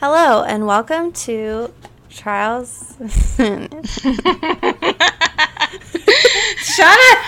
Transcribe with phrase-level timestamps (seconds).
[0.00, 1.72] Hello, and welcome to
[2.08, 2.94] Trials.
[3.00, 3.58] Shut up!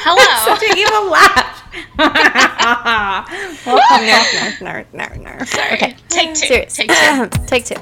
[0.06, 0.44] Hello.
[0.54, 1.56] Such a evil laugh.
[3.66, 5.48] welcome, nerf, nerf, nerf, nerf, nerf.
[5.48, 5.72] Sorry.
[5.72, 6.46] Okay, Take two.
[6.46, 6.76] serious.
[6.76, 7.28] Take two.
[7.46, 7.74] Take two.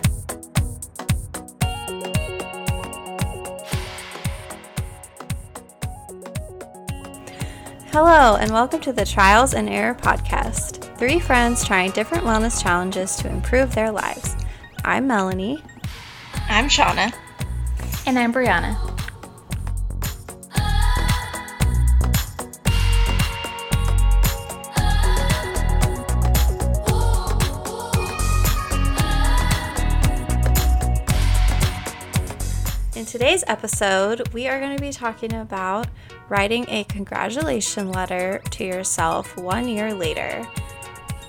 [7.92, 10.96] Hello, and welcome to the Trials and Error Podcast.
[10.96, 14.34] Three friends trying different wellness challenges to improve their lives.
[14.88, 15.62] I'm Melanie.
[16.48, 17.12] I'm Shauna.
[18.06, 18.74] And I'm Brianna.
[32.96, 35.86] In today's episode, we are going to be talking about
[36.30, 40.48] writing a congratulation letter to yourself one year later.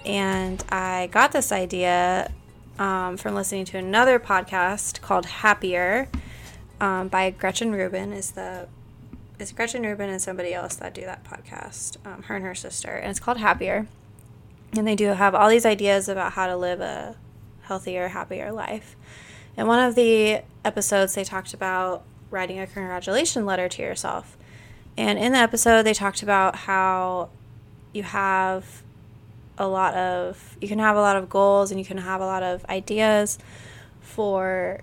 [0.06, 2.32] And I got this idea
[2.80, 6.08] um, from listening to another podcast called Happier
[6.80, 8.14] um, by Gretchen Rubin.
[8.14, 8.68] Is the
[9.38, 11.98] is Gretchen Rubin and somebody else that do that podcast?
[12.06, 13.88] Um, her and her sister, and it's called Happier.
[14.76, 17.16] And they do have all these ideas about how to live a
[17.64, 18.96] healthier, happier life.
[19.58, 24.38] In one of the episodes, they talked about writing a congratulation letter to yourself.
[24.96, 27.30] And in the episode, they talked about how
[27.94, 28.84] you have
[29.60, 32.26] a lot of, you can have a lot of goals and you can have a
[32.26, 33.38] lot of ideas
[34.02, 34.82] for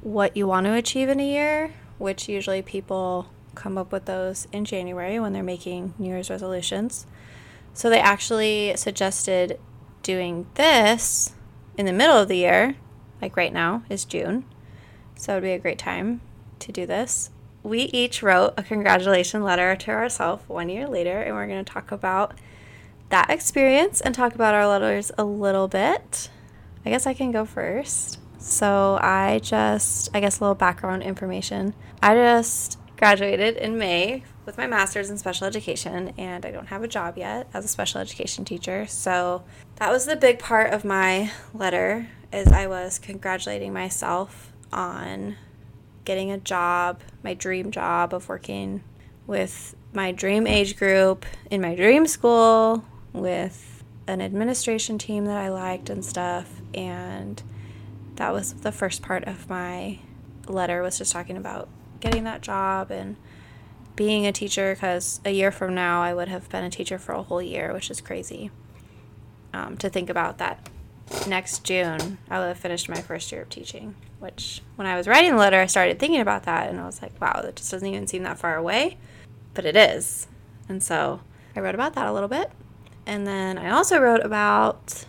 [0.00, 4.48] what you want to achieve in a year, which usually people come up with those
[4.52, 7.06] in January when they're making New Year's resolutions.
[7.74, 9.60] So they actually suggested
[10.02, 11.34] doing this
[11.76, 12.76] in the middle of the year
[13.20, 14.44] like right now is June.
[15.16, 16.20] So it would be a great time
[16.60, 17.30] to do this.
[17.62, 21.72] We each wrote a congratulation letter to ourselves one year later, and we're going to
[21.72, 22.34] talk about
[23.10, 26.30] that experience and talk about our letters a little bit.
[26.84, 28.18] I guess I can go first.
[28.38, 31.74] So I just, I guess a little background information.
[32.02, 36.82] I just graduated in May with my master's in special education, and I don't have
[36.82, 38.86] a job yet as a special education teacher.
[38.86, 39.44] So
[39.76, 45.36] that was the big part of my letter is I was congratulating myself on
[46.04, 48.82] getting a job, my dream job of working
[49.26, 52.84] with my dream age group in my dream school
[53.20, 56.60] with an administration team that I liked and stuff.
[56.74, 57.42] And
[58.16, 59.98] that was the first part of my
[60.46, 61.68] letter was just talking about
[62.00, 63.16] getting that job and
[63.96, 67.12] being a teacher because a year from now I would have been a teacher for
[67.12, 68.50] a whole year, which is crazy
[69.52, 70.68] um, to think about that
[71.26, 73.94] next June, I would have finished my first year of teaching.
[74.18, 77.00] Which, when I was writing the letter, I started thinking about that, and I was
[77.00, 78.98] like, wow, that just doesn't even seem that far away.
[79.54, 80.26] But it is.
[80.68, 81.20] And so
[81.54, 82.50] I wrote about that a little bit.
[83.08, 85.06] And then I also wrote about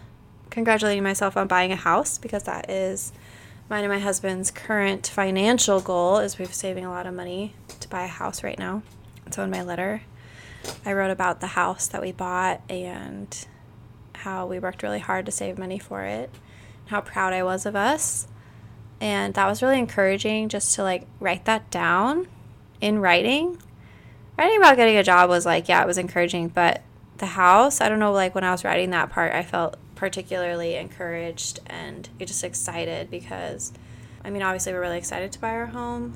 [0.50, 3.12] congratulating myself on buying a house because that is
[3.70, 7.90] mine and my husband's current financial goal is we're saving a lot of money to
[7.90, 8.84] buy a house right now.
[9.32, 10.04] So in my letter,
[10.86, 13.46] I wrote about the house that we bought and
[14.16, 16.30] how we worked really hard to save money for it,
[16.86, 18.28] how proud I was of us.
[19.02, 22.30] And that was really encouraging just to like write that down
[22.80, 23.62] in writing.
[24.38, 26.82] Writing about getting a job was like, yeah, it was encouraging, but
[27.20, 30.76] the house, I don't know, like when I was writing that part, I felt particularly
[30.76, 33.72] encouraged and just excited because
[34.24, 36.14] I mean, obviously we're really excited to buy our home.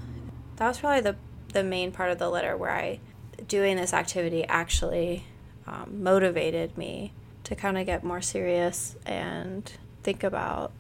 [0.58, 1.16] That was probably the
[1.54, 3.00] the main part of the letter where I
[3.48, 5.26] doing this activity actually
[5.68, 7.14] um, motivated me
[7.44, 9.72] to kind of get more serious and
[10.02, 10.72] think about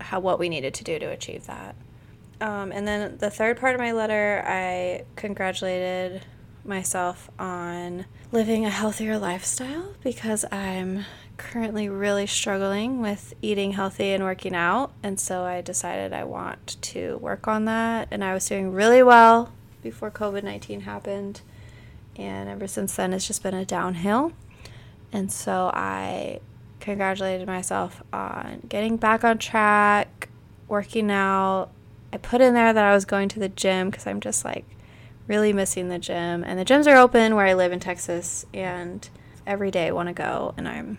[0.00, 1.74] how what we needed to do to achieve that.
[2.40, 6.22] Um, and then the third part of my letter, I congratulated
[6.66, 11.04] myself on living a healthier lifestyle because I'm
[11.36, 14.92] currently really struggling with eating healthy and working out.
[15.02, 18.08] And so I decided I want to work on that.
[18.10, 19.52] And I was doing really well
[19.82, 21.40] before COVID 19 happened.
[22.16, 24.32] And ever since then, it's just been a downhill.
[25.12, 26.40] And so I
[26.80, 30.28] congratulated myself on getting back on track,
[30.68, 31.70] working out.
[32.12, 34.64] I put in there that I was going to the gym because I'm just like
[35.26, 36.44] really missing the gym.
[36.44, 39.08] And the gyms are open where I live in Texas, and
[39.46, 40.54] every day I want to go.
[40.56, 40.98] And I'm,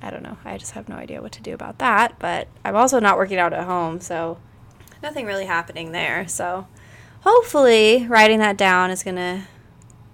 [0.00, 2.18] I don't know, I just have no idea what to do about that.
[2.18, 4.38] But I'm also not working out at home, so
[5.02, 6.26] nothing really happening there.
[6.28, 6.66] So
[7.20, 9.42] hopefully, writing that down is going to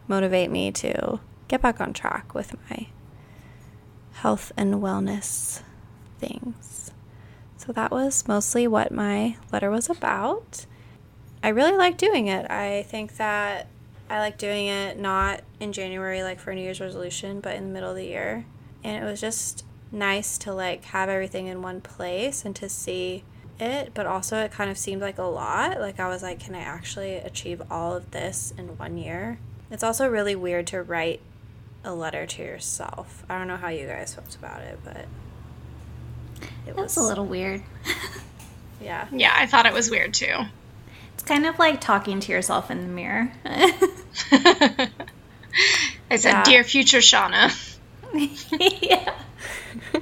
[0.06, 2.88] motivate me to get back on track with my
[4.12, 5.62] health and wellness
[6.18, 6.90] things.
[7.56, 10.66] So that was mostly what my letter was about.
[11.42, 12.50] I really like doing it.
[12.50, 13.68] I think that
[14.10, 17.68] I like doing it not in January, like for a New Year's resolution, but in
[17.68, 18.44] the middle of the year.
[18.82, 23.24] And it was just nice to like have everything in one place and to see
[23.60, 25.80] it, but also it kind of seemed like a lot.
[25.80, 29.38] Like I was like, can I actually achieve all of this in one year?
[29.70, 31.20] It's also really weird to write
[31.84, 33.24] a letter to yourself.
[33.28, 35.06] I don't know how you guys felt about it, but
[36.66, 37.62] it was a little weird.
[38.80, 39.08] yeah.
[39.12, 40.34] Yeah, I thought it was weird too.
[41.18, 43.32] It's kind of like talking to yourself in the mirror.
[43.44, 44.88] I
[46.10, 46.44] said, yeah.
[46.44, 47.50] "Dear future Shauna."
[48.80, 49.14] yeah.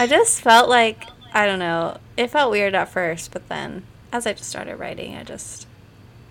[0.00, 1.98] I just felt like I don't know.
[2.16, 5.68] It felt weird at first, but then as I just started writing, I just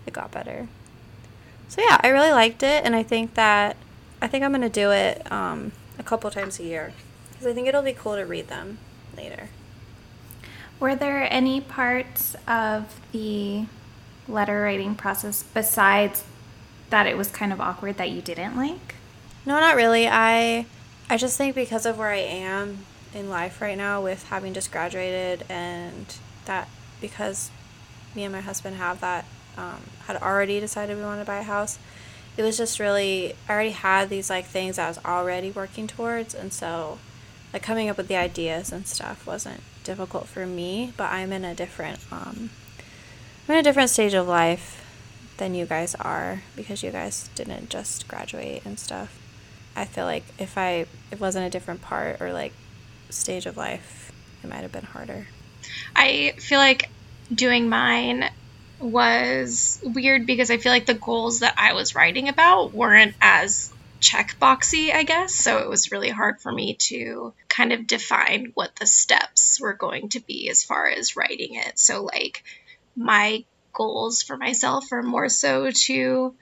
[0.05, 0.67] it got better.
[1.69, 3.77] So yeah, I really liked it, and I think that
[4.21, 6.91] I think I'm gonna do it um, a couple times a year
[7.31, 8.79] because I think it'll be cool to read them
[9.15, 9.47] later.
[10.79, 13.65] Were there any parts of the
[14.27, 16.23] letter writing process besides
[16.89, 18.95] that it was kind of awkward that you didn't like?
[19.45, 20.07] No, not really.
[20.07, 20.65] I
[21.09, 24.71] I just think because of where I am in life right now with having just
[24.71, 26.15] graduated and
[26.45, 26.69] that
[27.01, 27.49] because
[28.15, 29.25] me and my husband have that
[29.57, 31.79] um, had already decided we wanted to buy a house
[32.37, 36.33] it was just really i already had these like things i was already working towards
[36.33, 36.99] and so
[37.51, 41.43] like coming up with the ideas and stuff wasn't difficult for me but i'm in
[41.43, 42.49] a different um
[43.47, 44.85] i'm in a different stage of life
[45.37, 49.19] than you guys are because you guys didn't just graduate and stuff
[49.75, 52.53] i feel like if i it wasn't a different part or like
[53.09, 54.11] stage of life,
[54.43, 55.27] it might have been harder.
[55.95, 56.89] I feel like
[57.33, 58.29] doing mine
[58.79, 63.73] was weird because I feel like the goals that I was writing about weren't as
[63.99, 65.33] checkboxy, I guess.
[65.35, 69.73] So it was really hard for me to kind of define what the steps were
[69.73, 71.77] going to be as far as writing it.
[71.77, 72.43] So, like,
[72.95, 73.43] my
[73.73, 76.35] goals for myself are more so to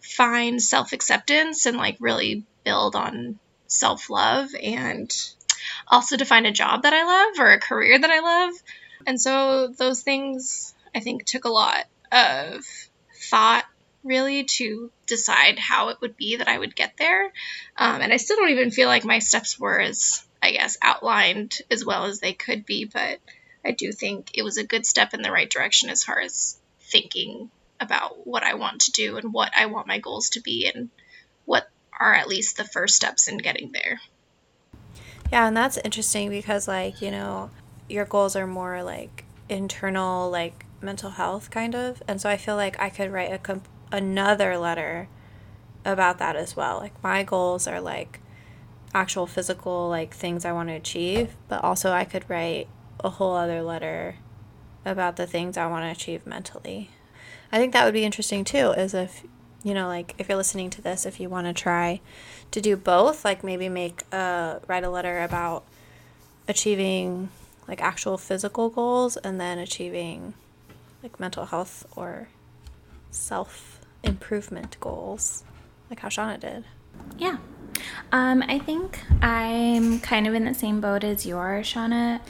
[0.00, 5.10] find self acceptance and like really build on self love and
[5.86, 8.54] also to find a job that I love or a career that I love.
[9.06, 12.64] And so those things I think took a lot of
[13.14, 13.64] thought
[14.02, 17.26] really to decide how it would be that I would get there.
[17.76, 21.58] Um, and I still don't even feel like my steps were as, I guess, outlined
[21.70, 23.18] as well as they could be, but
[23.64, 26.58] I do think it was a good step in the right direction as far as
[26.80, 30.70] thinking about what I want to do and what I want my goals to be
[30.72, 30.90] and
[31.44, 31.68] what
[31.98, 34.00] are at least the first steps in getting there.
[35.32, 37.50] Yeah, and that's interesting because like, you know,
[37.88, 42.02] your goals are more like internal like mental health kind of.
[42.08, 45.08] And so I feel like I could write a comp- another letter
[45.84, 46.78] about that as well.
[46.78, 48.20] Like my goals are like
[48.94, 52.68] actual physical like things I want to achieve, but also I could write
[53.00, 54.16] a whole other letter
[54.84, 56.90] about the things I want to achieve mentally.
[57.52, 59.24] I think that would be interesting too, is if
[59.62, 62.00] you know, like if you're listening to this, if you want to try
[62.50, 65.64] to do both, like maybe make a write a letter about
[66.48, 67.28] achieving
[67.68, 70.34] like actual physical goals and then achieving
[71.02, 72.28] like mental health or
[73.10, 75.44] self improvement goals,
[75.88, 76.64] like how Shauna did.
[77.18, 77.38] Yeah.
[78.12, 82.20] Um, I think I'm kind of in the same boat as you are, Shauna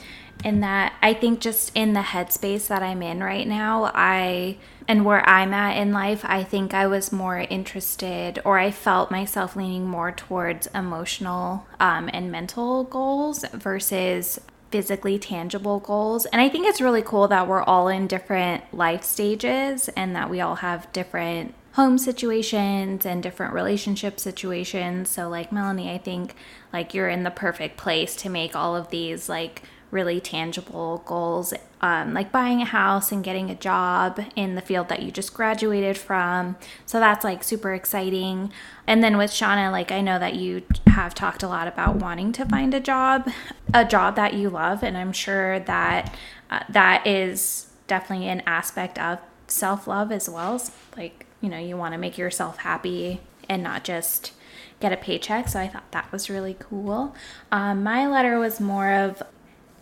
[0.43, 4.57] in that I think just in the headspace that I'm in right now, I
[4.87, 9.11] and where I'm at in life, I think I was more interested or I felt
[9.11, 14.39] myself leaning more towards emotional um, and mental goals versus
[14.71, 16.25] physically tangible goals.
[16.25, 20.29] And I think it's really cool that we're all in different life stages and that
[20.29, 25.09] we all have different home situations and different relationship situations.
[25.09, 26.35] So like Melanie, I think
[26.73, 31.53] like you're in the perfect place to make all of these like really tangible goals,
[31.81, 35.33] um, like buying a house and getting a job in the field that you just
[35.33, 36.55] graduated from.
[36.85, 38.51] So that's like super exciting.
[38.87, 42.31] And then with Shauna, like I know that you have talked a lot about wanting
[42.33, 43.29] to find a job,
[43.73, 46.15] a job that you love, and I'm sure that
[46.49, 50.61] uh, that is definitely an aspect of self love as well.
[50.95, 53.19] Like you know, you want to make yourself happy
[53.49, 54.33] and not just
[54.79, 55.47] get a paycheck.
[55.49, 57.15] So I thought that was really cool.
[57.51, 59.21] Um, my letter was more of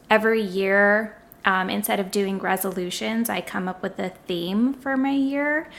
[0.09, 5.11] every year, um, instead of doing resolutions, I come up with a theme for my
[5.11, 5.69] year.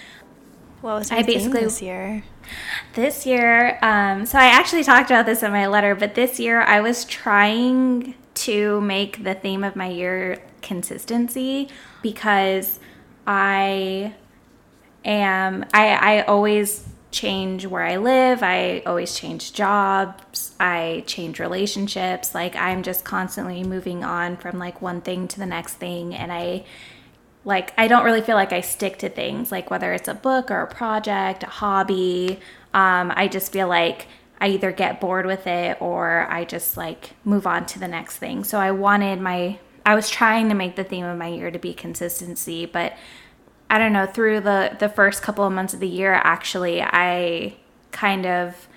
[0.81, 2.25] What was I basically this year?
[2.95, 6.63] This year, um, so I actually talked about this in my letter, but this year
[6.63, 11.69] I was trying to make the theme of my year consistency
[12.03, 12.81] because
[13.27, 14.15] I
[15.05, 18.43] am I I always change where I live.
[18.43, 20.55] I always change jobs.
[20.61, 22.35] I change relationships.
[22.35, 26.33] Like I'm just constantly moving on from like one thing to the next thing and
[26.33, 26.65] I
[27.45, 30.51] like I don't really feel like I stick to things like whether it's a book
[30.51, 32.39] or a project, a hobby.
[32.73, 34.07] Um, I just feel like
[34.41, 38.19] I either get bored with it or I just like move on to the next
[38.19, 38.45] thing.
[38.45, 41.59] So I wanted my I was trying to make the theme of my year to
[41.59, 42.93] be consistency, but
[43.71, 47.55] I don't know, through the the first couple of months of the year actually I
[47.93, 48.69] kind of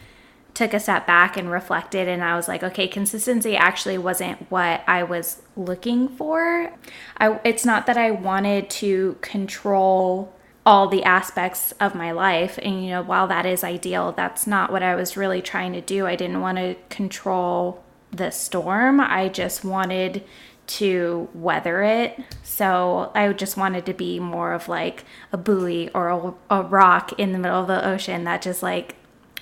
[0.53, 4.83] took a step back and reflected and I was like, okay, consistency actually wasn't what
[4.87, 6.71] I was looking for.
[7.17, 10.31] I it's not that I wanted to control
[10.65, 14.71] all the aspects of my life and you know, while that is ideal, that's not
[14.71, 16.05] what I was really trying to do.
[16.05, 18.99] I didn't want to control the storm.
[18.99, 20.23] I just wanted
[20.65, 22.19] to weather it.
[22.43, 27.13] So I just wanted to be more of like a buoy or a, a rock
[27.19, 28.95] in the middle of the ocean that just like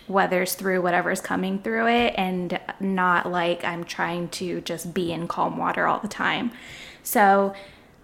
[0.08, 5.28] weathers through whatever's coming through it and not like I'm trying to just be in
[5.28, 6.52] calm water all the time.
[7.04, 7.54] So,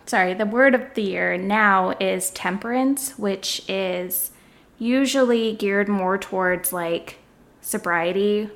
[0.06, 4.32] sorry, the word of the year now is temperance, which is
[4.78, 7.18] usually geared more towards like
[7.62, 8.50] sobriety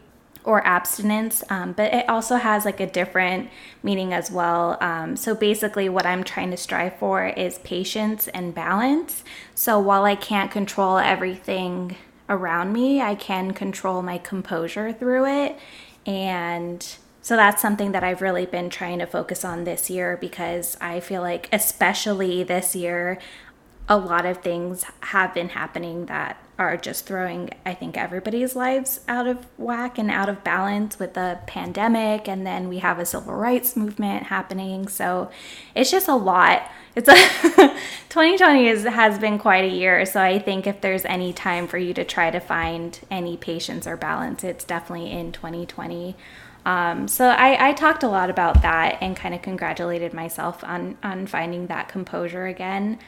[0.43, 3.49] or abstinence, um, but it also has like a different
[3.83, 4.77] meaning as well.
[4.81, 9.23] Um, so basically, what I'm trying to strive for is patience and balance.
[9.53, 11.95] So while I can't control everything
[12.27, 15.59] around me, I can control my composure through it.
[16.05, 16.83] And
[17.21, 20.99] so that's something that I've really been trying to focus on this year because I
[20.99, 23.19] feel like, especially this year,
[23.87, 28.99] a lot of things have been happening that are just throwing, I think, everybody's lives
[29.07, 32.27] out of whack and out of balance with the pandemic.
[32.27, 34.87] And then we have a civil rights movement happening.
[34.87, 35.31] So
[35.73, 36.69] it's just a lot.
[36.95, 37.15] It's a
[38.09, 40.05] 2020 is, has been quite a year.
[40.05, 43.87] So I think if there's any time for you to try to find any patience
[43.87, 46.15] or balance, it's definitely in 2020.
[46.65, 50.97] Um, so I, I talked a lot about that and kind of congratulated myself on
[51.01, 52.99] on finding that composure again.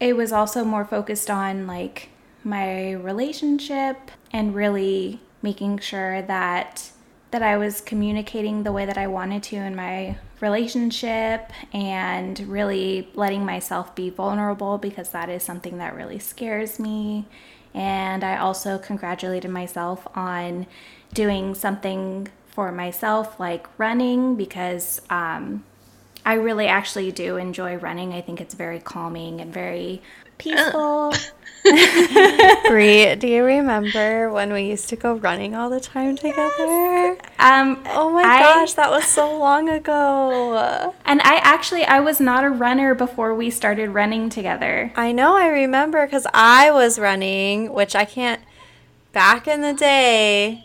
[0.00, 2.08] It was also more focused on like
[2.44, 6.90] my relationship and really making sure that
[7.32, 13.08] that I was communicating the way that I wanted to in my relationship and really
[13.14, 17.26] letting myself be vulnerable because that is something that really scares me.
[17.72, 20.66] And I also congratulated myself on
[21.14, 25.64] doing something for myself like running because um,
[26.26, 28.12] I really actually do enjoy running.
[28.12, 30.02] I think it's very calming and very
[30.42, 31.12] peaceful.
[32.68, 37.16] Brie, do you remember when we used to go running all the time together?
[37.38, 40.92] Um, Oh my I- gosh, that was so long ago.
[41.04, 44.92] And I actually I was not a runner before we started running together.
[44.96, 48.40] I know, I remember because I was running, which I can't.
[49.12, 50.64] Back in the day,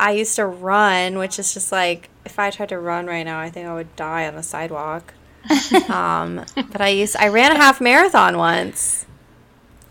[0.00, 3.38] I used to run, which is just like if I tried to run right now,
[3.40, 5.14] I think I would die on the sidewalk.
[5.90, 9.06] um, but I used I ran a half marathon once.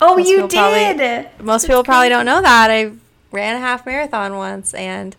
[0.01, 1.27] Oh, Most you people probably- did.
[1.41, 2.69] Most people probably don't know that.
[2.71, 2.91] I
[3.31, 5.15] ran a half marathon once and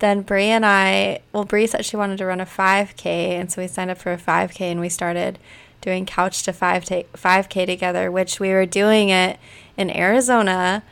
[0.00, 3.60] then Brie and I, well, Brie said she wanted to run a 5K, and so
[3.60, 5.38] we signed up for a 5K and we started
[5.82, 9.38] doing couch to 5 5K together, which we were doing it
[9.76, 10.82] in Arizona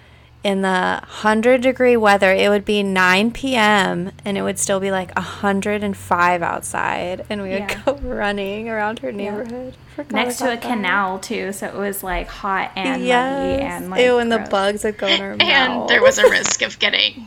[0.48, 2.32] in the 100 degree weather.
[2.32, 4.10] It would be 9 p.m.
[4.24, 7.82] and it would still be like 105 outside, and we would Yeah.
[7.84, 9.76] go running around her neighborhood.
[9.94, 10.62] Forgot Next to a that.
[10.62, 13.30] canal too, so it was like hot and Yes.
[13.30, 15.42] muggy and like Ew, and the bugs would go in her mouth.
[15.48, 17.26] And there was a risk of getting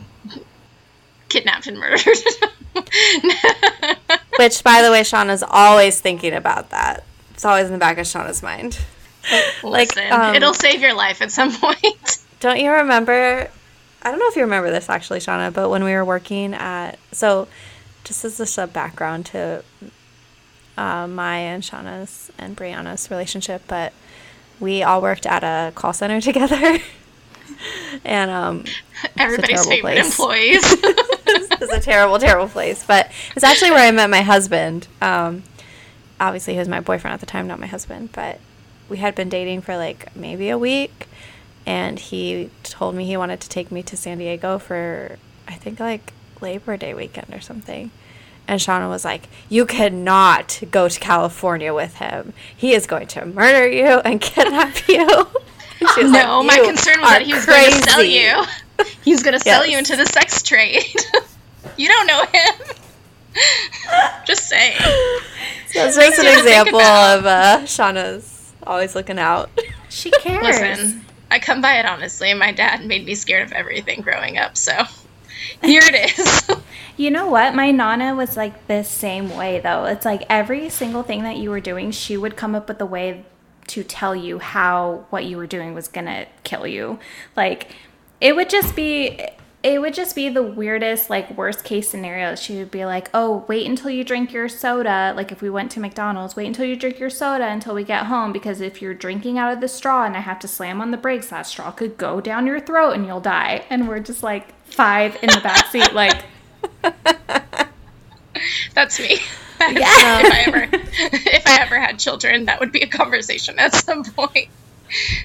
[1.28, 2.04] kidnapped and murdered.
[4.38, 7.04] Which, by the way, Shauna's always thinking about that.
[7.34, 8.78] It's always in the back of Shauna's mind.
[9.62, 12.18] Like, Listen, um, it'll save your life at some point.
[12.42, 13.48] Don't you remember?
[14.02, 16.98] I don't know if you remember this actually, Shauna, but when we were working at
[17.12, 17.46] so,
[18.02, 19.62] just as a sub background to
[20.76, 23.92] uh, my and Shauna's and Brianna's relationship, but
[24.58, 26.78] we all worked at a call center together,
[28.04, 28.64] and um,
[29.16, 30.06] Everybody's favorite place.
[30.06, 30.62] employees.
[30.66, 32.84] it's a terrible, terrible place.
[32.84, 34.88] But it's actually where I met my husband.
[35.00, 35.44] Um,
[36.18, 38.10] obviously, he was my boyfriend at the time, not my husband.
[38.10, 38.40] But
[38.88, 41.06] we had been dating for like maybe a week,
[41.66, 45.16] and he told me he wanted to take me to San Diego for
[45.46, 47.90] I think like Labor Day weekend or something.
[48.48, 52.32] And Shauna was like, "You cannot go to California with him.
[52.56, 55.06] He is going to murder you and kidnap you."
[55.80, 58.02] And she was no, like, my "You concern was that he was going to sell
[58.02, 58.44] you.
[59.04, 60.82] He's going to sell you into the sex trade.
[61.76, 62.76] you don't know him.
[64.26, 64.76] Just saying.
[65.74, 69.50] That's just an example of uh, Shauna's always looking out.
[69.88, 70.44] She cares.
[70.44, 72.34] Listen, I come by it honestly.
[72.34, 74.72] My dad made me scared of everything growing up, so
[75.62, 76.42] here it is.
[76.94, 77.54] You know what?
[77.54, 79.86] My Nana was like the same way though.
[79.86, 82.86] It's like every single thing that you were doing, she would come up with a
[82.86, 83.24] way
[83.68, 86.98] to tell you how what you were doing was gonna kill you.
[87.34, 87.74] Like
[88.20, 89.26] it would just be
[89.62, 92.34] it would just be the weirdest, like worst case scenario.
[92.34, 95.70] She would be like, "Oh, wait until you drink your soda." Like if we went
[95.72, 98.94] to McDonald's, wait until you drink your soda until we get home because if you're
[98.94, 101.70] drinking out of the straw and I have to slam on the brakes, that straw
[101.70, 103.64] could go down your throat and you'll die.
[103.70, 106.24] And we're just like five in the back seat, like.
[108.74, 109.18] That's me.
[109.62, 110.20] Yeah.
[110.24, 114.02] if I ever, if I ever had children, that would be a conversation at some
[114.02, 114.48] point.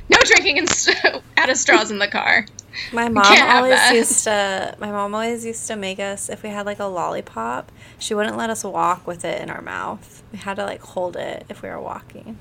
[0.09, 2.45] No drinking in st- out of straws in the car.
[2.91, 4.75] My mom always used to.
[4.79, 7.71] My mom always used to make us if we had like a lollipop.
[7.99, 10.23] She wouldn't let us walk with it in our mouth.
[10.31, 12.37] We had to like hold it if we were walking.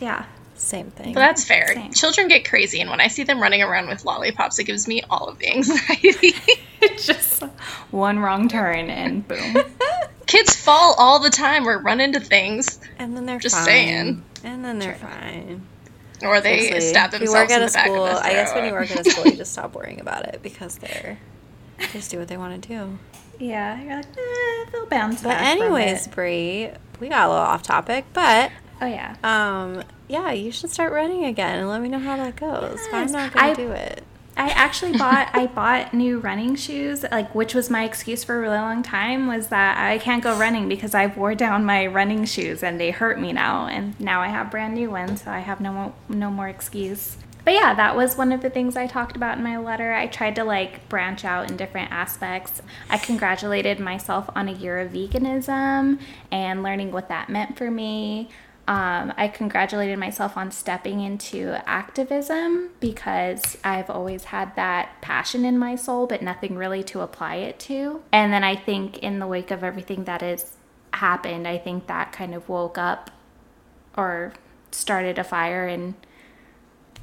[0.00, 1.14] Yeah, same thing.
[1.14, 1.68] Well, that's fair.
[1.74, 1.92] Same.
[1.92, 5.02] Children get crazy, and when I see them running around with lollipops, it gives me
[5.10, 6.34] all of the anxiety.
[6.98, 7.42] Just
[7.90, 9.56] one wrong turn and boom.
[10.26, 12.80] Kids fall all the time or run into things.
[12.98, 13.64] And then they're just fine.
[13.64, 14.24] saying.
[14.42, 15.62] And then they're fine.
[16.22, 16.88] Or they Seriously.
[16.88, 19.26] stab themselves you work at a school, I guess when you work at a school,
[19.26, 21.18] you just stop worrying about it because they're
[21.78, 22.98] they just do what they want to do.
[23.38, 26.70] Yeah, you're like, eh, they'll bounce But anyways, Brie,
[27.00, 31.24] we got a little off topic, but oh yeah, um, yeah, you should start running
[31.24, 32.78] again and let me know how that goes.
[32.78, 32.88] Yes.
[32.92, 34.02] I'm not gonna I, do it.
[34.36, 38.40] I actually bought I bought new running shoes, like which was my excuse for a
[38.40, 42.24] really long time was that I can't go running because I wore down my running
[42.26, 45.40] shoes and they hurt me now, and now I have brand new ones, so I
[45.40, 47.16] have no more, no more excuse.
[47.46, 49.92] But yeah, that was one of the things I talked about in my letter.
[49.92, 52.60] I tried to like branch out in different aspects.
[52.90, 56.00] I congratulated myself on a year of veganism
[56.32, 58.30] and learning what that meant for me.
[58.68, 65.56] Um, I congratulated myself on stepping into activism because I've always had that passion in
[65.56, 68.02] my soul, but nothing really to apply it to.
[68.10, 70.56] And then I think in the wake of everything that has
[70.94, 73.12] happened, I think that kind of woke up
[73.96, 74.32] or
[74.72, 75.94] started a fire in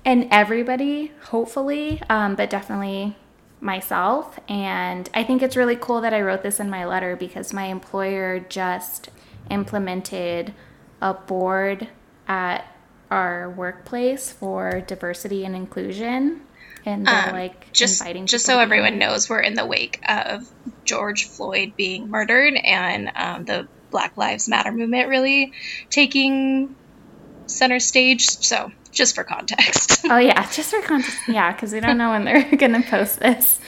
[0.05, 3.15] and everybody, hopefully, um, but definitely
[3.62, 4.38] myself.
[4.50, 7.65] And I think it's really cool that I wrote this in my letter because my
[7.65, 9.10] employer just
[9.50, 10.53] implemented
[11.03, 11.88] a board
[12.27, 12.65] at
[13.12, 16.41] our workplace for diversity and inclusion
[16.86, 20.49] and they're um, like just just so everyone knows we're in the wake of
[20.84, 25.54] george floyd being murdered and um, the black lives matter movement really
[25.89, 26.75] taking
[27.47, 28.28] center stage.
[28.28, 29.91] So just for context.
[30.10, 33.60] Oh yeah just for context yeah because we don't know when they're gonna post this.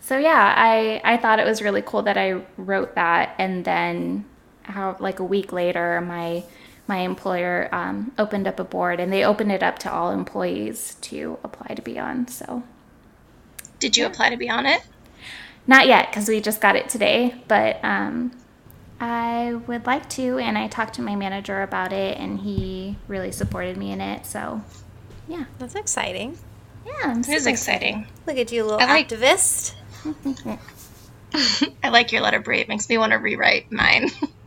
[0.00, 4.24] So yeah i i thought it was really cool that i wrote that and then
[4.62, 6.44] how like a week later my
[6.92, 10.96] my employer um, opened up a board and they opened it up to all employees
[11.00, 12.28] to apply to be on.
[12.28, 12.62] So,
[13.78, 14.82] did you apply to be on it?
[15.66, 18.32] Not yet because we just got it today, but um,
[19.00, 20.36] I would like to.
[20.36, 24.26] And I talked to my manager about it and he really supported me in it.
[24.26, 24.60] So,
[25.26, 25.46] yeah.
[25.58, 26.36] That's exciting.
[26.84, 28.06] Yeah, it is exciting.
[28.26, 29.76] Look at you, little I like- activist.
[31.82, 32.60] I like your letter, Brie.
[32.60, 34.10] It makes me want to rewrite mine.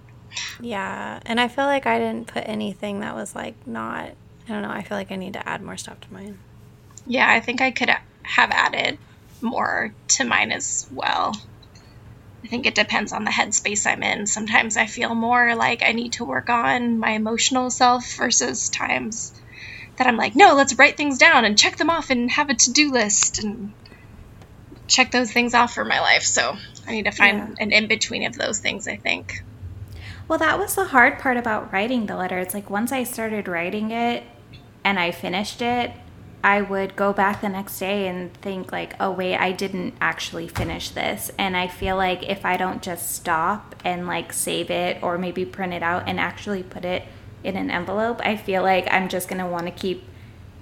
[0.60, 4.12] Yeah, and I feel like I didn't put anything that was like not.
[4.48, 4.69] I don't know.
[4.69, 6.38] I feel like I need to add more stuff to mine.
[7.08, 8.98] Yeah, I think I could have added
[9.41, 11.36] more to mine as well.
[12.43, 14.28] I think it depends on the headspace I'm in.
[14.28, 19.34] Sometimes I feel more like I need to work on my emotional self versus times
[19.98, 22.54] that I'm like, no, let's write things down and check them off and have a
[22.54, 23.74] to do list and
[24.88, 26.24] check those things off for my life.
[26.24, 26.56] So
[26.88, 27.63] I need to find yeah.
[27.63, 29.43] an in between of those things, I think.
[30.28, 32.40] Well, that was the hard part about writing the letter.
[32.40, 34.24] It's like once I started writing it
[34.84, 35.92] and I finished it,
[36.44, 40.48] I would go back the next day and think like, "Oh wait, I didn't actually
[40.48, 45.02] finish this." And I feel like if I don't just stop and like save it
[45.02, 47.04] or maybe print it out and actually put it
[47.44, 50.04] in an envelope, I feel like I'm just going to want to keep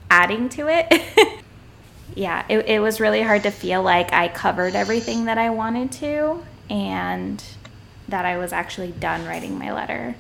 [0.09, 1.41] adding to it.
[2.15, 5.91] yeah, it, it was really hard to feel like I covered everything that I wanted
[5.93, 7.43] to and
[8.13, 10.13] that I was actually done writing my letter.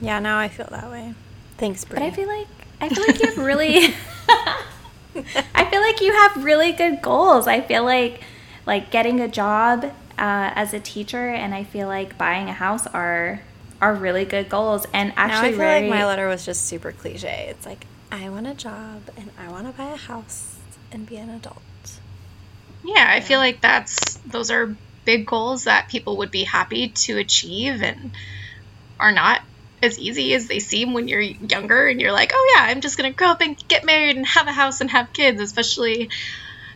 [0.00, 1.12] Yeah, now I feel that way.
[1.58, 1.98] Thanks, Brie.
[1.98, 2.46] But I feel like
[2.80, 3.94] I feel like you have really
[5.52, 7.48] I feel like you have really good goals.
[7.48, 8.20] I feel like
[8.64, 12.86] like getting a job uh, as a teacher and I feel like buying a house
[12.86, 13.40] are
[13.80, 16.66] are really good goals and actually now I feel very, like my letter was just
[16.66, 17.46] super cliche.
[17.48, 20.58] It's like I want a job and I want to buy a house
[20.92, 21.58] and be an adult.
[22.84, 27.18] Yeah, I feel like that's those are big goals that people would be happy to
[27.18, 28.12] achieve and
[29.00, 29.40] are not
[29.82, 32.96] as easy as they seem when you're younger and you're like, oh yeah, I'm just
[32.96, 36.08] gonna grow up and get married and have a house and have kids, especially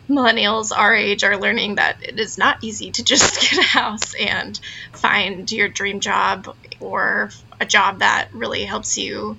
[0.09, 4.13] millennials our age are learning that it is not easy to just get a house
[4.15, 4.59] and
[4.93, 9.37] find your dream job or a job that really helps you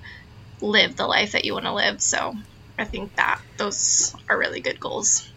[0.60, 2.00] live the life that you want to live.
[2.00, 2.34] So
[2.78, 5.28] I think that those are really good goals.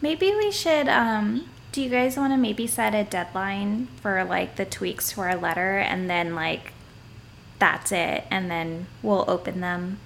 [0.00, 4.56] Maybe we should um, Do you guys want to maybe set a deadline for like
[4.56, 6.72] the tweaks to our letter and then like
[7.60, 9.98] that's it and then we'll open them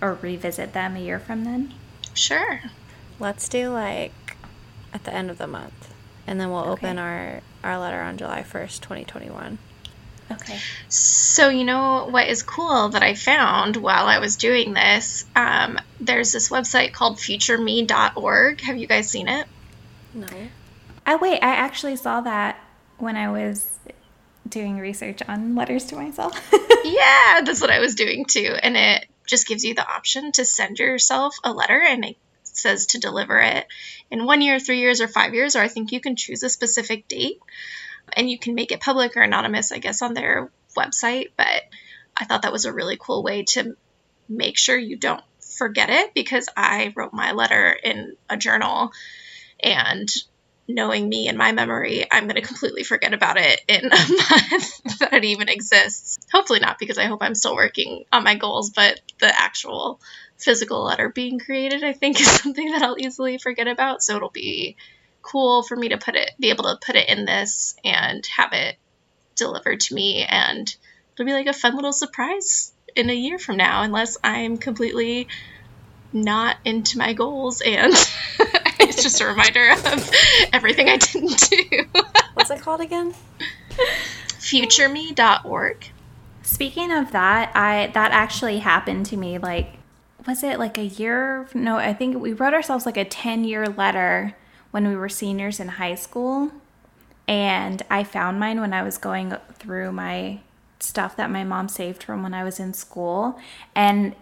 [0.00, 1.74] or revisit them a year from then?
[2.14, 2.60] Sure.
[3.18, 4.36] Let's do like
[4.92, 5.92] at the end of the month.
[6.26, 6.70] And then we'll Okay.
[6.88, 9.58] open our, our letter on July 1st, 2021.
[10.30, 10.58] Okay.
[10.90, 15.24] So, you know what is cool that I found while I was doing this?
[15.34, 18.60] Um, there's this website called futureme.org.
[18.60, 19.46] Have you guys seen it?
[20.12, 20.26] No.
[21.08, 22.62] I wait, I actually saw that
[22.98, 23.78] when I was
[24.46, 26.38] doing research on letters to myself.
[26.84, 28.54] yeah, that's what I was doing too.
[28.62, 32.88] And it just gives you the option to send yourself a letter and it says
[32.88, 33.66] to deliver it
[34.10, 36.50] in one year, three years, or five years, or I think you can choose a
[36.50, 37.38] specific date
[38.12, 41.30] and you can make it public or anonymous, I guess, on their website.
[41.38, 41.62] But
[42.14, 43.78] I thought that was a really cool way to
[44.28, 45.24] make sure you don't
[45.56, 48.92] forget it because I wrote my letter in a journal
[49.64, 50.06] and
[50.68, 54.98] knowing me and my memory, I'm going to completely forget about it in a month
[54.98, 56.18] that it even exists.
[56.30, 59.98] Hopefully not, because I hope I'm still working on my goals, but the actual
[60.36, 64.02] physical letter being created, I think, is something that I'll easily forget about.
[64.02, 64.76] So it'll be
[65.22, 68.52] cool for me to put it, be able to put it in this and have
[68.52, 68.76] it
[69.34, 70.24] delivered to me.
[70.28, 70.74] And
[71.14, 75.28] it'll be like a fun little surprise in a year from now, unless I'm completely
[76.12, 77.92] not into my goals and
[78.98, 80.10] it's just a reminder of
[80.52, 81.84] everything I didn't do.
[82.34, 83.14] What's it called again?
[84.26, 85.86] Futureme.org.
[86.42, 89.74] Speaking of that, I that actually happened to me like
[90.26, 91.48] was it like a year?
[91.54, 94.36] No, I think we wrote ourselves like a 10-year letter
[94.72, 96.50] when we were seniors in high school.
[97.26, 100.40] And I found mine when I was going through my
[100.80, 103.38] stuff that my mom saved from when I was in school.
[103.74, 104.14] And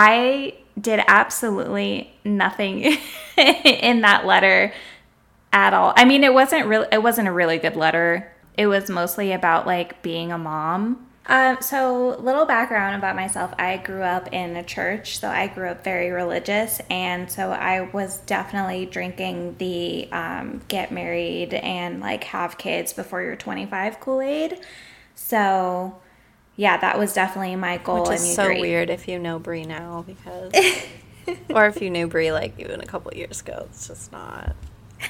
[0.00, 2.84] I did absolutely nothing
[3.36, 4.72] in that letter
[5.52, 5.92] at all.
[5.96, 8.30] I mean, it wasn't really it wasn't a really good letter.
[8.56, 11.04] It was mostly about like being a mom.
[11.26, 13.52] Um, so little background about myself.
[13.58, 17.80] I grew up in a church, so I grew up very religious, and so I
[17.80, 24.20] was definitely drinking the um, get married and like have kids before you're 25 Kool
[24.20, 24.60] Aid.
[25.16, 26.00] So
[26.58, 28.00] yeah, that was definitely my goal.
[28.00, 28.60] Which I is so great.
[28.60, 30.52] weird if you know Brie now because,
[31.50, 34.54] or if you knew Brie like even a couple years ago, it's just not.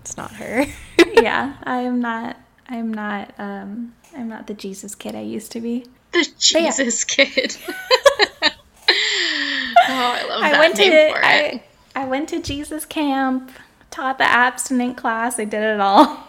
[0.00, 0.64] It's not her.
[1.20, 2.38] yeah, I am not.
[2.66, 3.34] I'm not.
[3.36, 5.84] Um, I'm not the Jesus kid I used to be.
[6.12, 6.70] The yeah.
[6.70, 7.58] Jesus kid.
[7.68, 8.50] oh,
[9.90, 11.62] I love that went name to for I, it.
[11.94, 13.50] I went to Jesus camp,
[13.90, 15.38] taught the abstinent class.
[15.38, 16.26] I did it all.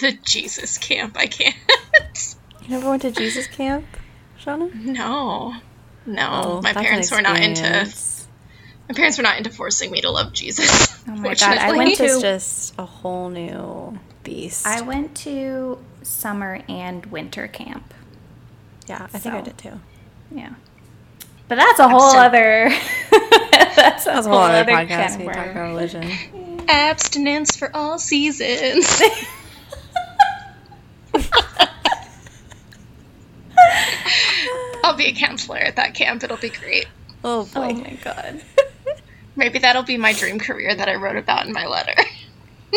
[0.00, 1.16] The Jesus camp.
[1.16, 1.54] I can't.
[2.62, 3.84] You never went to Jesus camp,
[4.40, 4.72] Shauna?
[4.74, 5.54] no.
[6.06, 6.28] No.
[6.44, 7.62] Oh, my parents were not into
[8.88, 11.04] my parents were not into forcing me to love Jesus.
[11.06, 14.66] Oh my God, I went to- just a whole new beast.
[14.66, 17.94] I went to summer and winter camp.
[18.88, 19.78] yeah, I think I did too.
[20.34, 20.54] Yeah,
[21.48, 22.70] but that's a whole still- other.
[23.76, 25.16] that's a That was a whole whole other other podcast.
[25.18, 26.64] can We talk about religion.
[26.68, 29.00] Abstinence for all seasons.
[35.00, 36.22] be a counselor at that camp.
[36.22, 36.86] It'll be great.
[37.24, 37.70] Oh boy.
[37.70, 38.42] Oh my god.
[39.36, 41.94] Maybe that'll be my dream career that I wrote about in my letter.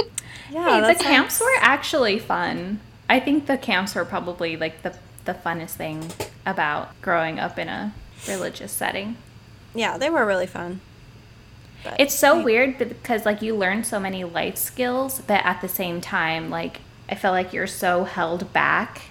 [0.51, 2.79] yeah, Hey, the that camps were actually fun.
[3.09, 6.11] I think the camps were probably like the the funnest thing
[6.45, 7.93] about growing up in a
[8.27, 9.17] religious setting.
[9.73, 10.81] Yeah, they were really fun.
[11.83, 15.67] But It's so weird because like you learn so many life skills, but at the
[15.69, 19.03] same time, like I feel like you're so held back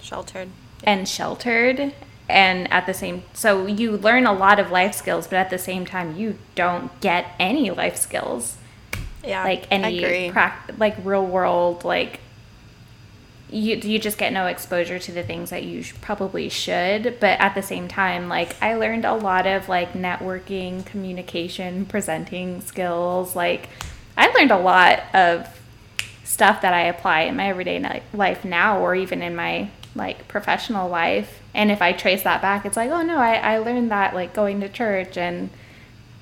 [0.00, 0.48] sheltered.
[0.84, 1.92] and sheltered
[2.28, 5.58] and at the same so you learn a lot of life skills but at the
[5.58, 8.56] same time you don't get any life skills.
[9.22, 12.20] Yeah, like any prac- like real world like
[13.50, 17.38] you you just get no exposure to the things that you sh- probably should but
[17.40, 23.36] at the same time like i learned a lot of like networking communication presenting skills
[23.36, 23.68] like
[24.16, 25.46] i learned a lot of
[26.24, 30.88] stuff that i apply in my everyday life now or even in my like professional
[30.88, 34.14] life and if i trace that back it's like oh no i, I learned that
[34.14, 35.50] like going to church and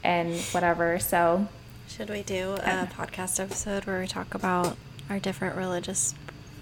[0.05, 1.47] and whatever so
[1.89, 4.77] Should we do a podcast episode where we talk about
[5.11, 6.15] our different religious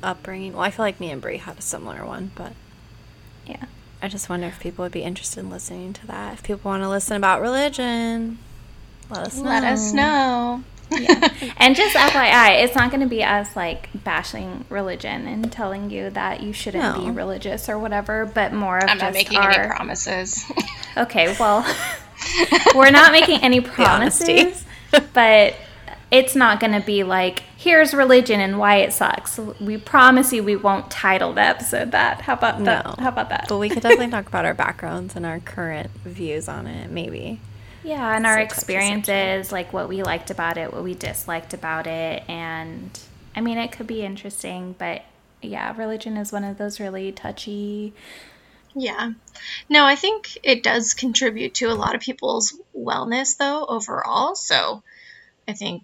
[0.03, 0.53] upbringing?
[0.55, 2.53] Well, I feel like me and Brie had a similar one, but
[3.47, 3.65] yeah
[4.03, 6.33] I just wonder if people would be interested in listening to that.
[6.35, 8.39] If people want to listen about religion,
[9.11, 9.45] let us know.
[9.45, 10.65] Let us know.
[11.57, 16.11] And just FYI, it's not going to be us like bashing religion and telling you
[16.11, 19.51] that you shouldn't be religious or whatever, but more of I'm just not making our.
[19.51, 20.45] any promises.
[20.97, 21.65] Okay, well,
[22.75, 24.65] we're not making any promises,
[25.13, 25.55] but
[26.11, 29.39] it's not going to be like here's religion and why it sucks.
[29.61, 32.23] We promise you we won't title the episode that.
[32.23, 32.99] How about that?
[32.99, 33.47] How about that?
[33.49, 37.41] But we could definitely talk about our backgrounds and our current views on it, maybe.
[37.83, 42.23] Yeah, and our experiences, like what we liked about it, what we disliked about it,
[42.29, 42.99] and
[43.35, 45.03] I mean, it could be interesting, but
[45.43, 47.95] yeah, religion is one of those really touchy.
[48.75, 49.13] Yeah.
[49.69, 54.35] No, I think it does contribute to a lot of people's wellness, though, overall.
[54.35, 54.83] So
[55.49, 55.83] I think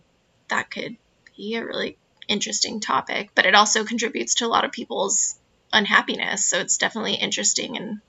[0.48, 0.96] that could
[1.36, 1.96] be a really
[2.28, 5.36] interesting topic, but it also contributes to a lot of people's
[5.72, 6.46] unhappiness.
[6.46, 8.00] So it's definitely interesting in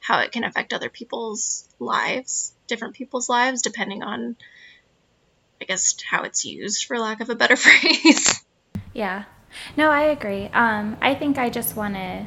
[0.00, 4.36] how it can affect other people's lives, different people's lives, depending on,
[5.60, 8.44] I guess, how it's used, for lack of a better phrase.
[8.94, 9.24] Yeah,
[9.76, 10.46] no, I agree.
[10.46, 12.26] Um, I think I just want to.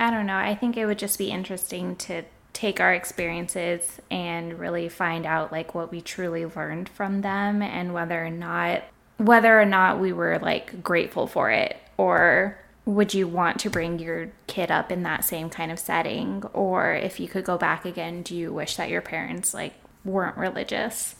[0.00, 0.36] I don't know.
[0.36, 5.52] I think it would just be interesting to take our experiences and really find out
[5.52, 8.82] like what we truly learned from them and whether or not
[9.16, 13.98] whether or not we were like grateful for it or would you want to bring
[13.98, 17.84] your kid up in that same kind of setting or if you could go back
[17.84, 19.74] again do you wish that your parents like
[20.06, 21.14] weren't religious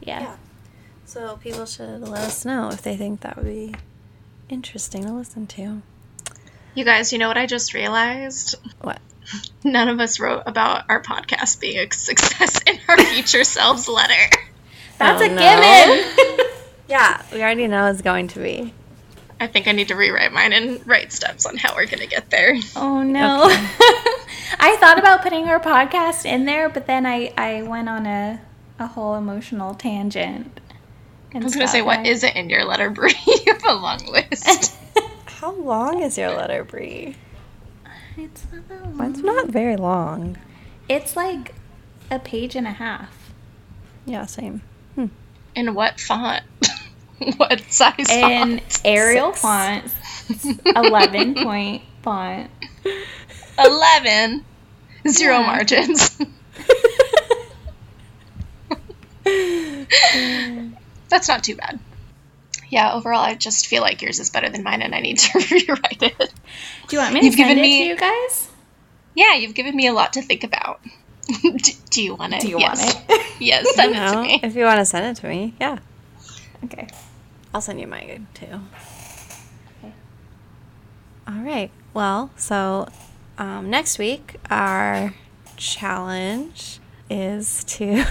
[0.00, 0.36] yeah, Yeah.
[1.04, 3.74] So people should let us know if they think that would be
[4.48, 5.82] interesting to listen to.
[6.74, 8.54] You guys, you know what I just realized?
[8.80, 8.98] What?
[9.64, 14.36] None of us wrote about our podcast being a success in our future selves letter.
[14.98, 15.36] that's Oh, a no.
[16.34, 16.46] given
[16.88, 18.72] Yeah, we already know it's going to be.
[19.38, 22.06] I think I need to rewrite mine and write steps on how we're going to
[22.06, 22.56] get there.
[22.74, 23.44] Oh no.
[24.58, 28.40] I thought about putting our podcast in there, but then I, I went on a,
[28.78, 30.60] a whole emotional tangent.
[31.34, 33.12] I was going to say, what is it in your letter, Brie?
[33.26, 34.74] you have a long list.
[35.26, 37.14] How long is your letter, Brie?
[38.16, 38.96] It's not that long.
[38.96, 40.38] Mine's not very long.
[40.88, 41.54] It's like
[42.10, 43.32] a page and a half.
[44.06, 44.62] Yeah, same.
[44.94, 45.06] Hmm.
[45.54, 46.42] in what font?
[47.36, 48.80] what size In font?
[48.84, 49.40] Arial Six.
[49.42, 52.50] font, 11 point font.
[53.58, 54.44] 11.
[55.08, 55.46] Zero Yeah.
[55.46, 56.18] margins.
[61.08, 61.78] That's not too bad.
[62.68, 65.38] Yeah, overall, I just feel like yours is better than mine and I need to
[65.38, 66.18] rewrite it.
[66.88, 68.48] Do you want me to You've send given it me- to you guys?
[69.14, 70.80] Yeah, you've given me a lot to think about.
[71.42, 72.40] do, do you want it?
[72.42, 72.84] Do you yes.
[72.84, 73.26] want it?
[73.40, 74.40] Yes, send it to me.
[74.42, 75.78] if you want to send it to me, yeah.
[76.66, 76.88] Okay.
[77.54, 78.60] I'll send you mine too.
[79.78, 79.92] Okay.
[81.26, 81.70] All right.
[81.94, 82.88] Well, so
[83.38, 85.14] um, next week our
[85.56, 88.04] challenge is to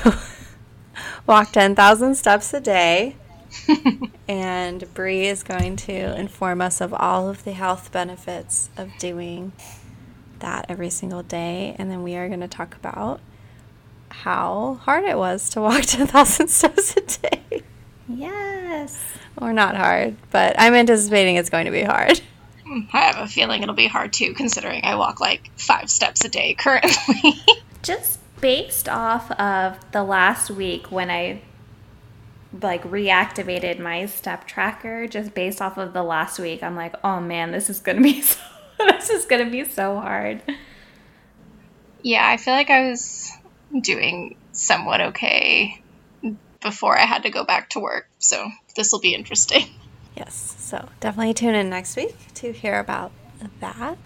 [1.27, 3.15] walk 10,000 steps a day.
[4.27, 9.53] and Bree is going to inform us of all of the health benefits of doing
[10.39, 11.75] that every single day.
[11.77, 13.21] And then we are going to talk about
[14.09, 17.63] how hard it was to walk 10,000 steps a day.
[18.07, 19.03] Yes.
[19.37, 22.21] Or not hard, but I'm anticipating it's going to be hard.
[22.65, 26.25] Hmm, I have a feeling it'll be hard too, considering I walk like five steps
[26.25, 27.33] a day currently.
[27.83, 31.43] just based off of the last week when I
[32.59, 37.19] like reactivated my step tracker, just based off of the last week, I'm like, oh
[37.19, 38.39] man, this is gonna be so
[38.79, 40.41] this is gonna be so hard.
[42.01, 43.31] yeah, I feel like I was
[43.79, 45.83] doing somewhat okay
[46.65, 49.67] before I had to go back to work, so this will be interesting.
[50.17, 53.11] Yes, so definitely tune in next week to hear about
[53.59, 53.97] that.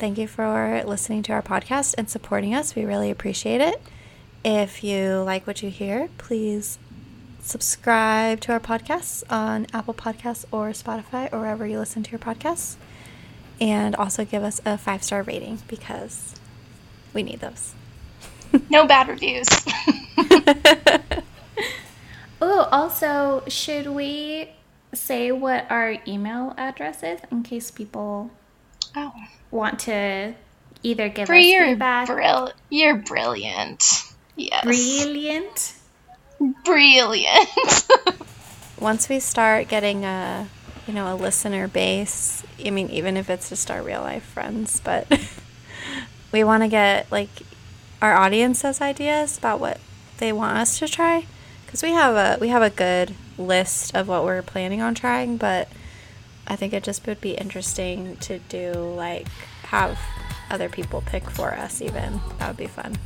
[0.00, 2.74] Thank you for listening to our podcast and supporting us.
[2.74, 3.80] We really appreciate it.
[4.44, 6.80] If you like what you hear, please
[7.40, 12.18] subscribe to our podcasts on Apple Podcasts or Spotify or wherever you listen to your
[12.18, 12.74] podcasts.
[13.60, 16.34] And also give us a five star rating because
[17.14, 17.74] we need those.
[18.68, 19.46] No bad reviews.
[22.40, 24.50] Oh, also, should we
[24.94, 28.30] say what our email address is in case people
[28.96, 29.12] oh,
[29.50, 30.34] want to
[30.82, 32.06] either give Bree, us you're, feedback?
[32.06, 33.84] brill- you're brilliant.
[34.36, 34.64] Yes.
[34.64, 35.74] Brilliant.
[36.64, 37.88] Brilliant.
[38.80, 40.48] once we start getting a
[40.86, 44.80] you know a listener base i mean even if it's just our real life friends
[44.80, 45.06] but
[46.32, 47.28] we want to get like
[48.00, 49.78] our audience's ideas about what
[50.18, 51.26] they want us to try
[51.68, 55.36] because we have a we have a good list of what we're planning on trying
[55.36, 55.68] but
[56.46, 59.28] i think it just would be interesting to do like
[59.64, 59.98] have
[60.50, 62.96] other people pick for us even that would be fun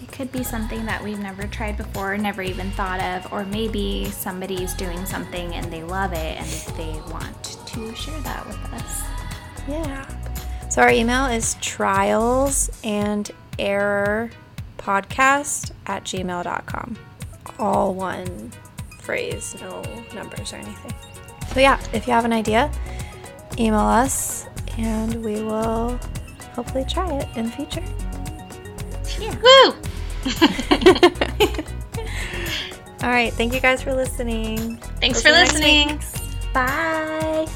[0.00, 4.06] It could be something that we've never tried before, never even thought of, or maybe
[4.06, 9.02] somebody's doing something and they love it and they want to share that with us.
[9.68, 10.06] Yeah.
[10.70, 14.30] So our email is trials and error
[14.78, 16.96] podcast at gmail.com.
[17.58, 18.52] All one
[19.00, 19.82] phrase, no
[20.14, 20.92] numbers or anything.
[21.52, 22.70] So, yeah, if you have an idea,
[23.58, 24.46] email us
[24.78, 25.98] and we will
[26.54, 27.82] hopefully try it in the future.
[29.18, 29.34] Yeah.
[29.42, 29.74] Woo!
[33.02, 33.32] All right.
[33.32, 34.76] Thank you guys for listening.
[35.00, 35.86] Thanks for see you next week.
[35.86, 36.52] listening.
[36.52, 37.46] Bye.